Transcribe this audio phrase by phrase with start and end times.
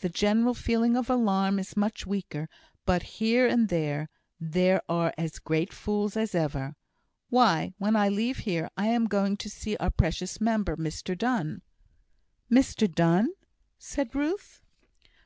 [0.00, 2.48] the general feeling of alarm is much weaker;
[2.86, 4.08] but, here and there,
[4.40, 6.74] there are as great fools as ever.
[7.28, 11.60] Why, when I leave here, I am going to see our precious member, Mr Donne"
[12.60, 13.34] "Mr Donne?"
[13.78, 14.62] said Ruth.